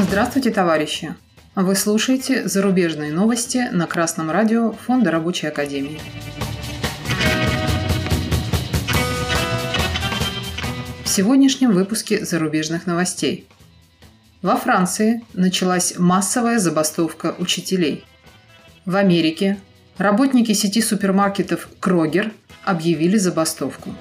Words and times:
Здравствуйте, 0.00 0.52
товарищи! 0.52 1.16
Вы 1.56 1.74
слушаете 1.74 2.46
зарубежные 2.46 3.12
новости 3.12 3.68
на 3.72 3.88
Красном 3.88 4.30
радио 4.30 4.70
Фонда 4.70 5.10
Рабочей 5.10 5.48
Академии. 5.48 5.98
В 11.02 11.08
сегодняшнем 11.08 11.72
выпуске 11.72 12.24
зарубежных 12.24 12.86
новостей. 12.86 13.48
Во 14.40 14.56
Франции 14.56 15.24
началась 15.34 15.98
массовая 15.98 16.60
забастовка 16.60 17.34
учителей. 17.40 18.04
В 18.84 18.94
Америке 18.94 19.58
работники 19.96 20.52
сети 20.52 20.80
супермаркетов 20.80 21.68
«Крогер» 21.80 22.30
объявили 22.64 23.16
забастовку. 23.16 23.92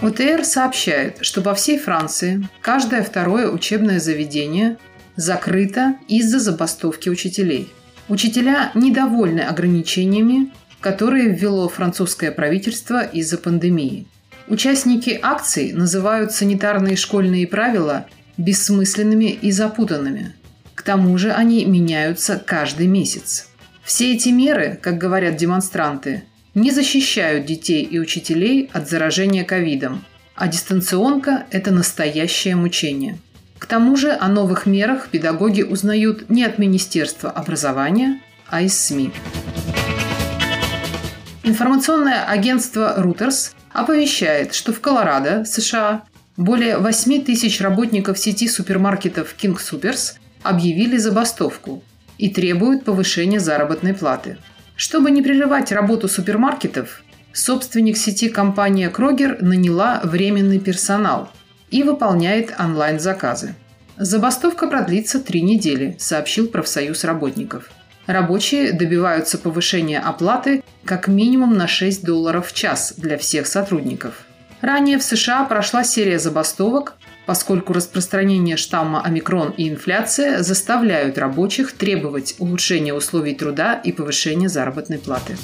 ОТР 0.00 0.44
сообщает, 0.44 1.18
что 1.22 1.42
по 1.42 1.54
всей 1.54 1.76
Франции 1.78 2.48
каждое 2.60 3.02
второе 3.02 3.50
учебное 3.50 3.98
заведение 3.98 4.78
закрыто 5.16 5.96
из-за 6.06 6.38
забастовки 6.38 7.08
учителей. 7.08 7.72
Учителя 8.08 8.70
недовольны 8.74 9.40
ограничениями, 9.40 10.52
которые 10.80 11.30
ввело 11.30 11.68
французское 11.68 12.30
правительство 12.30 13.02
из-за 13.02 13.38
пандемии. 13.38 14.06
Участники 14.46 15.18
акций 15.20 15.72
называют 15.72 16.30
санитарные 16.30 16.96
школьные 16.96 17.48
правила 17.48 18.06
бессмысленными 18.36 19.26
и 19.26 19.50
запутанными. 19.50 20.32
К 20.76 20.82
тому 20.82 21.18
же 21.18 21.32
они 21.32 21.64
меняются 21.64 22.40
каждый 22.44 22.86
месяц. 22.86 23.48
Все 23.82 24.14
эти 24.14 24.28
меры, 24.28 24.78
как 24.80 24.96
говорят 24.96 25.36
демонстранты, 25.36 26.22
не 26.60 26.70
защищают 26.70 27.46
детей 27.46 27.82
и 27.84 27.98
учителей 27.98 28.68
от 28.72 28.88
заражения 28.88 29.44
ковидом, 29.44 30.04
а 30.34 30.48
дистанционка– 30.48 31.46
это 31.50 31.70
настоящее 31.70 32.56
мучение. 32.56 33.18
К 33.58 33.66
тому 33.66 33.96
же 33.96 34.12
о 34.12 34.28
новых 34.28 34.66
мерах 34.66 35.08
педагоги 35.08 35.62
узнают 35.62 36.30
не 36.30 36.44
от 36.44 36.58
Министерства 36.58 37.30
образования, 37.30 38.20
а 38.48 38.62
из 38.62 38.78
СМИ. 38.78 39.12
Информационное 41.42 42.24
агентство 42.24 43.00
Reuters 43.00 43.52
оповещает, 43.72 44.54
что 44.54 44.72
в 44.72 44.80
Колорадо, 44.80 45.44
США, 45.44 46.04
более 46.36 46.78
8 46.78 47.24
тысяч 47.24 47.60
работников 47.60 48.18
сети 48.18 48.48
супермаркетов 48.48 49.34
King 49.40 49.56
Supers 49.56 50.14
объявили 50.42 50.96
забастовку 50.96 51.82
и 52.16 52.30
требуют 52.30 52.84
повышения 52.84 53.40
заработной 53.40 53.94
платы– 53.94 54.38
чтобы 54.78 55.10
не 55.10 55.22
прерывать 55.22 55.72
работу 55.72 56.06
супермаркетов, 56.06 57.02
собственник 57.32 57.96
сети 57.96 58.28
компания 58.28 58.88
Крогер 58.88 59.42
наняла 59.42 60.00
временный 60.04 60.60
персонал 60.60 61.30
и 61.68 61.82
выполняет 61.82 62.54
онлайн-заказы. 62.56 63.56
Забастовка 63.96 64.68
продлится 64.68 65.18
три 65.18 65.42
недели, 65.42 65.96
сообщил 65.98 66.46
профсоюз 66.46 67.02
работников. 67.02 67.70
Рабочие 68.06 68.72
добиваются 68.72 69.36
повышения 69.36 69.98
оплаты 69.98 70.62
как 70.84 71.08
минимум 71.08 71.56
на 71.56 71.66
6 71.66 72.04
долларов 72.04 72.46
в 72.46 72.54
час 72.54 72.94
для 72.96 73.18
всех 73.18 73.48
сотрудников. 73.48 74.26
Ранее 74.60 74.98
в 74.98 75.02
США 75.02 75.44
прошла 75.44 75.82
серия 75.82 76.20
забастовок, 76.20 76.94
поскольку 77.28 77.74
распространение 77.74 78.56
штамма 78.56 79.02
омикрон 79.04 79.50
и 79.50 79.68
инфляция 79.68 80.42
заставляют 80.42 81.18
рабочих 81.18 81.72
требовать 81.72 82.34
улучшения 82.38 82.94
условий 82.94 83.34
труда 83.34 83.74
и 83.74 83.92
повышения 83.92 84.48
заработной 84.48 84.98
платы. 84.98 85.36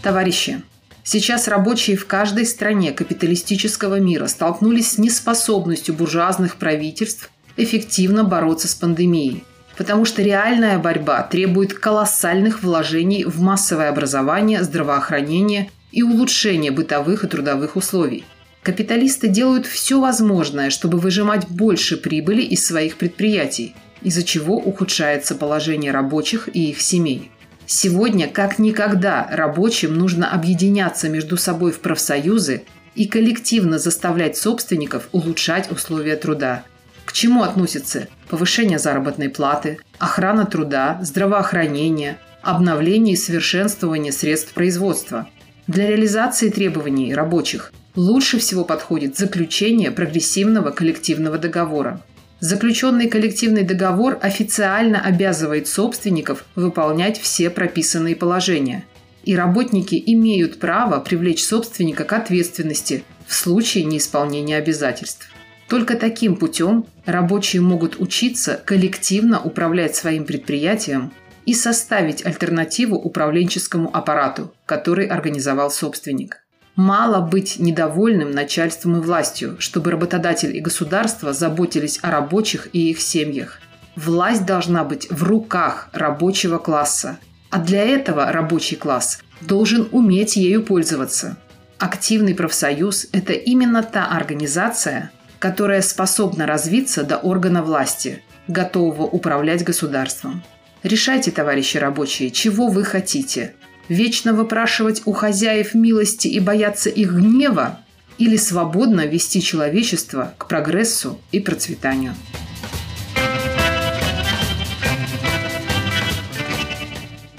Товарищи, 0.00 0.62
сейчас 1.02 1.48
рабочие 1.48 1.96
в 1.96 2.06
каждой 2.06 2.46
стране 2.46 2.92
капиталистического 2.92 3.98
мира 3.98 4.28
столкнулись 4.28 4.92
с 4.92 4.98
неспособностью 4.98 5.96
буржуазных 5.96 6.54
правительств 6.54 7.32
эффективно 7.56 8.22
бороться 8.22 8.68
с 8.68 8.76
пандемией, 8.76 9.42
потому 9.76 10.04
что 10.04 10.22
реальная 10.22 10.78
борьба 10.78 11.24
требует 11.24 11.74
колоссальных 11.74 12.62
вложений 12.62 13.24
в 13.24 13.40
массовое 13.40 13.88
образование, 13.88 14.62
здравоохранение 14.62 15.68
и 15.92 16.02
улучшение 16.02 16.70
бытовых 16.70 17.24
и 17.24 17.26
трудовых 17.26 17.76
условий. 17.76 18.24
Капиталисты 18.62 19.28
делают 19.28 19.66
все 19.66 20.00
возможное, 20.00 20.70
чтобы 20.70 20.98
выжимать 20.98 21.48
больше 21.48 21.96
прибыли 21.96 22.42
из 22.42 22.66
своих 22.66 22.96
предприятий, 22.96 23.74
из-за 24.02 24.22
чего 24.22 24.56
ухудшается 24.56 25.34
положение 25.34 25.92
рабочих 25.92 26.48
и 26.52 26.70
их 26.70 26.80
семей. 26.80 27.30
Сегодня, 27.66 28.28
как 28.28 28.58
никогда, 28.58 29.26
рабочим 29.30 29.94
нужно 29.94 30.30
объединяться 30.30 31.08
между 31.08 31.36
собой 31.36 31.72
в 31.72 31.80
профсоюзы 31.80 32.64
и 32.94 33.06
коллективно 33.06 33.78
заставлять 33.78 34.36
собственников 34.36 35.08
улучшать 35.12 35.70
условия 35.70 36.16
труда. 36.16 36.64
К 37.06 37.12
чему 37.12 37.42
относятся 37.42 38.08
повышение 38.28 38.78
заработной 38.78 39.30
платы, 39.30 39.78
охрана 39.98 40.44
труда, 40.44 40.98
здравоохранение, 41.02 42.18
обновление 42.42 43.14
и 43.14 43.18
совершенствование 43.18 44.12
средств 44.12 44.52
производства– 44.52 45.28
для 45.70 45.86
реализации 45.86 46.48
требований 46.48 47.14
рабочих 47.14 47.72
лучше 47.94 48.40
всего 48.40 48.64
подходит 48.64 49.16
заключение 49.16 49.92
прогрессивного 49.92 50.72
коллективного 50.72 51.38
договора. 51.38 52.02
Заключенный 52.40 53.08
коллективный 53.08 53.62
договор 53.62 54.18
официально 54.20 55.00
обязывает 55.00 55.68
собственников 55.68 56.44
выполнять 56.56 57.20
все 57.20 57.50
прописанные 57.50 58.16
положения. 58.16 58.84
И 59.22 59.36
работники 59.36 60.02
имеют 60.06 60.58
право 60.58 60.98
привлечь 60.98 61.44
собственника 61.44 62.02
к 62.02 62.14
ответственности 62.14 63.04
в 63.28 63.34
случае 63.34 63.84
неисполнения 63.84 64.56
обязательств. 64.56 65.30
Только 65.68 65.94
таким 65.94 66.34
путем 66.34 66.84
рабочие 67.06 67.62
могут 67.62 68.00
учиться 68.00 68.60
коллективно 68.64 69.40
управлять 69.40 69.94
своим 69.94 70.24
предприятием 70.24 71.12
и 71.50 71.54
составить 71.54 72.24
альтернативу 72.24 72.94
управленческому 72.94 73.90
аппарату, 73.92 74.54
который 74.66 75.06
организовал 75.06 75.68
собственник. 75.72 76.44
Мало 76.76 77.26
быть 77.26 77.58
недовольным 77.58 78.30
начальством 78.30 78.98
и 78.98 79.00
властью, 79.00 79.56
чтобы 79.58 79.90
работодатель 79.90 80.56
и 80.56 80.60
государство 80.60 81.32
заботились 81.32 81.98
о 82.02 82.12
рабочих 82.12 82.68
и 82.72 82.90
их 82.90 83.00
семьях. 83.00 83.58
Власть 83.96 84.46
должна 84.46 84.84
быть 84.84 85.10
в 85.10 85.24
руках 85.24 85.88
рабочего 85.92 86.58
класса, 86.58 87.18
а 87.50 87.58
для 87.58 87.82
этого 87.84 88.30
рабочий 88.30 88.76
класс 88.76 89.18
должен 89.40 89.88
уметь 89.90 90.36
ею 90.36 90.62
пользоваться. 90.62 91.36
Активный 91.78 92.36
профсоюз– 92.36 93.08
это 93.12 93.32
именно 93.32 93.82
та 93.82 94.06
организация, 94.06 95.10
которая 95.40 95.82
способна 95.82 96.46
развиться 96.46 97.02
до 97.02 97.16
органа 97.16 97.64
власти, 97.64 98.22
готового 98.46 99.02
управлять 99.02 99.64
государством. 99.64 100.44
Решайте, 100.82 101.30
товарищи 101.30 101.76
рабочие, 101.76 102.30
чего 102.30 102.68
вы 102.68 102.84
хотите. 102.84 103.54
Вечно 103.88 104.32
выпрашивать 104.32 105.02
у 105.04 105.12
хозяев 105.12 105.74
милости 105.74 106.26
и 106.26 106.40
бояться 106.40 106.88
их 106.88 107.12
гнева 107.12 107.80
или 108.16 108.36
свободно 108.36 109.06
вести 109.06 109.42
человечество 109.42 110.32
к 110.38 110.48
прогрессу 110.48 111.20
и 111.32 111.40
процветанию. 111.40 112.14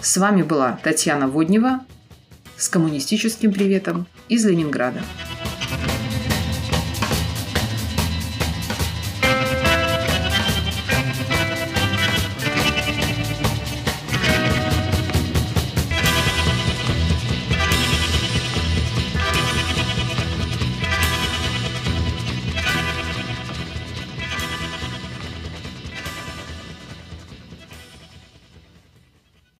С 0.01 0.17
вами 0.17 0.43
была 0.43 0.79
Татьяна 0.83 1.27
Воднева 1.27 1.79
с 2.57 2.69
коммунистическим 2.69 3.53
приветом 3.53 4.05
из 4.29 4.45
Ленинграда. 4.45 5.01